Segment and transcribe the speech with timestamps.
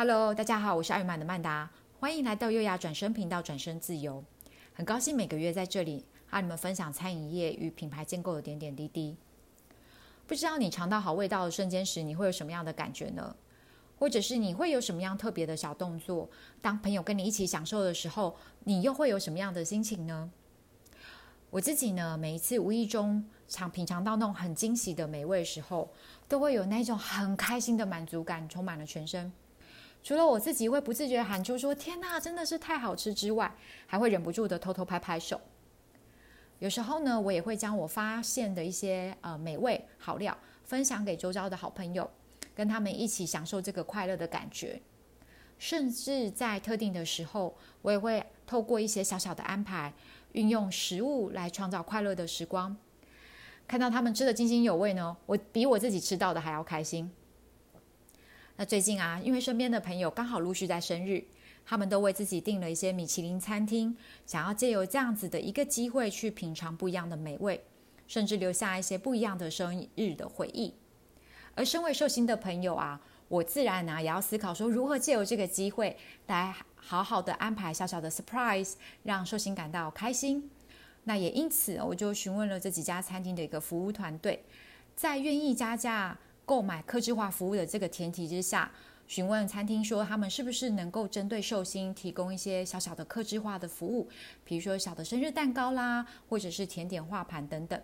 [0.00, 4.22] Hello，大家好，我是爱满的曼达，欢迎来到优雅转身频道，转身自由。
[4.72, 9.16] 很高兴每个月在这里和你们分享餐饮业与品牌建构的点点滴滴。
[10.24, 13.34] 不知道你尝到好味道的瞬间时，你会有什么样的感觉呢？
[13.98, 16.30] 或者是你会有什么样特别的小动作？
[16.62, 20.30] 当朋友跟你一起享受的时候，你又会有什么样的心情呢？
[21.50, 25.92] 我自己呢，每一次无意中尝品尝到那种很惊喜的美味的时候，
[26.28, 29.32] 都会有那种很开心的满足感，充满了全身。
[30.08, 33.54] 除了我自己会不自觉喊出说“天哪，真的是太好吃”之外，
[33.86, 35.38] 还会忍不住的偷偷拍拍手。
[36.60, 40.34] 有时候呢，我也会将我发现的一些呃美味好料
[40.64, 42.10] 分享给周遭的好朋友，
[42.54, 44.80] 跟他们一起享受这个快乐的感觉。
[45.58, 49.92] 甚至在特定的时候，我也会透过一些小小的安排，
[50.32, 52.74] 运用食物来创造快乐的时光。
[53.66, 57.12] 看到他们吃得津津有味呢，我比我自己吃到的还要开心。
[58.60, 61.22] 那最近啊，因为身边的朋友刚好陆续在生日，
[61.64, 67.62] 他们都为自己订了一些米其林餐厅，想要借由这样子的一个机会去品尝不一样的美味，
[68.08, 70.74] 甚至留下一些不一样的生日的回忆。
[71.54, 78.72] 而身为寿星的朋友啊，我自然啊也要思考说，如何借由这个机会来好好的安排小小的 surprise，
[79.04, 80.50] 让寿星感到开心。
[81.04, 84.42] 那也因此，我就询问了这几家餐厅的一个服务团队，
[84.96, 86.18] 在愿意加价。
[86.48, 88.72] 购买客制化服务的这个前提之下，
[89.06, 94.08] 询问餐厅说他们是不是能够针对寿星提供一些小小的客制化的服务，
[94.46, 97.78] 比如说小的生日蛋糕啦，或者是甜点画盘等等。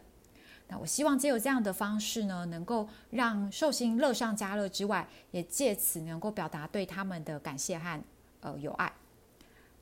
[0.68, 8.02] 那我希望借由这样的方式呢，能够让寿星乐上加乐之外，也借此能够表达对他们的感谢和
[8.40, 8.90] 呃友爱。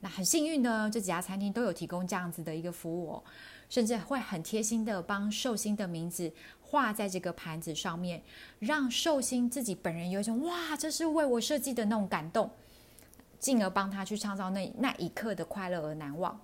[0.03, 3.25] 那很幸运呢，这几家餐厅都有提供这样子的一个服务哦，
[3.69, 6.31] 甚至会很贴心的帮寿星的名字。
[6.61, 8.23] 画在这个盘子上面，
[8.58, 12.50] 让寿星自己本人有一种哇，这是为我设计的那种感动，
[13.39, 16.41] 进而帮他去创造那那一刻的快乐而难忘。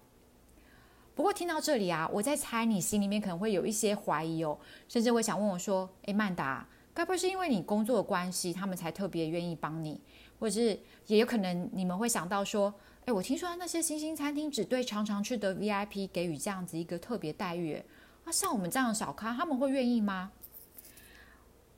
[1.17, 6.65] 不过听到这里啊，我在猜你心里面可能会有一些怀疑哦，甚至会想问我说：“诶，曼达，
[6.95, 10.01] 该不会是因为你工作的关系，他们才特别愿意帮你？
[10.39, 12.73] 或者是也有可能你们会想到说：
[13.07, 17.83] 诶，我听说那些星星餐厅只对常常去的 VIP 给予这样子一个特别待遇。”
[18.25, 20.33] 那像我们这样的小咖，他们会愿意吗？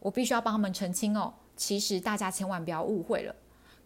[0.01, 1.35] 我必须要帮他们澄清哦。
[1.57, 3.37] 其实大家千万不要误会了，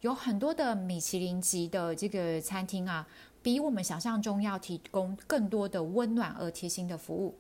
[0.00, 3.06] 有很多的米其林级的这个餐厅啊，
[3.42, 7.36] 比我们想象中要提供更多的温暖而贴心的服务。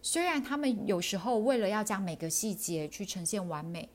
[0.00, 3.88] 虽然他们有时候为了要将每个细节去呈现完美，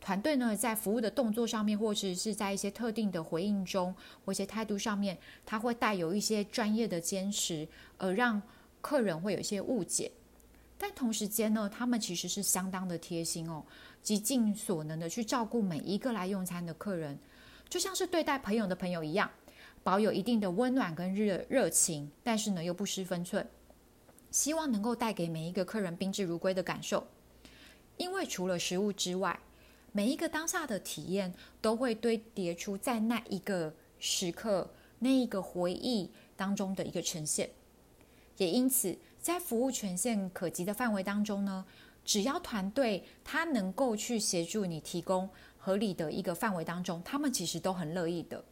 [0.00, 7.68] 团队呢在服务的动作上面，或者是在一些特定的回应中，或一些态度上面，他会带有一些专业的坚持，
[7.98, 8.40] 而让。
[8.82, 10.12] 客人会有一些误解，
[10.78, 13.64] 但同时间呢，他们其实是相当的贴心哦，
[14.00, 17.18] 极尽所能的去照顾每一个来用餐的客人，
[17.68, 19.28] 就像是对待朋友的朋友一样，
[19.82, 23.44] 保有一定的温暖跟热热情，但是呢又不失分寸，
[24.30, 27.04] 希望能够带给每一个客人宾至如归的感受。
[27.96, 29.36] 因为除了食物之外，
[29.96, 37.48] 每一个当下的体验都会堆叠出在那一个时刻、那一个回忆当中的一个呈现。
[38.36, 41.64] 也因此，在服务权限可及的范围当中呢，
[42.04, 45.26] 只要团队他能够去协助你提供
[45.56, 48.44] 合理的一个范围当中，他们其实都很乐意的，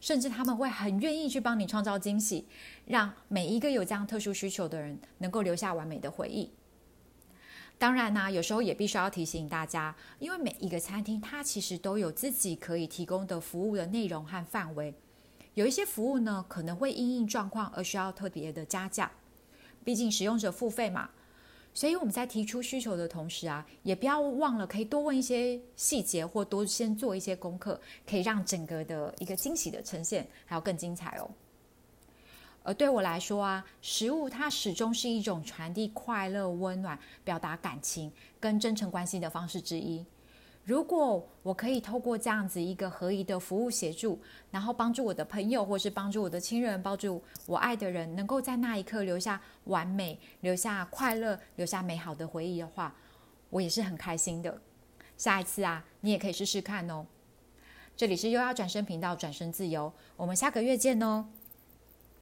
[0.00, 2.46] 甚至他们会很愿意去帮你创造惊喜，
[2.86, 6.50] 让每一个有这样特殊需求的人能够留下完美的回忆。
[7.78, 14.94] 当然呢，有时候也必须要提醒大家，因为每一个餐厅它其实都有自己可以提供的服务的内容和范围，
[15.54, 19.10] 有一些服务呢可能会因应状况而需要特别的加价。
[19.84, 21.10] 毕竟使用者付费嘛，
[21.74, 27.78] 所以我们在提出需求的同时啊，也不要忘了可以多问一些细节，或多先做一些功课，
[28.08, 31.30] 可以让整个的一个惊喜的呈现还要更精彩哦。
[32.66, 38.10] 而对我来说啊，食物它始终是一种传递快乐、温暖、表达感情
[38.40, 40.04] 跟真诚关系的方式之一。
[40.64, 44.20] 如果我可以透过这样子一个合宜的服务协助，
[44.50, 52.92] 然后帮助我的朋友，或是帮助我的亲人，帮助我爱的人，能够在那一刻留下完美、留下快乐、留下美好的回忆的话，
[53.48, 54.60] 我也是很开心的。
[55.16, 57.06] 下一次啊，你也可以试试看哦。
[57.96, 61.28] 这里是优雅转身频道，转身自由，我们下个月见哦。